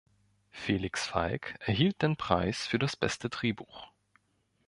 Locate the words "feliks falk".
0.49-1.53